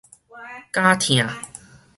[0.73, 1.27] 絞疼